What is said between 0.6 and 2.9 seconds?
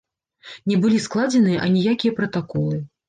Не былі складзеныя аніякія пратаколы.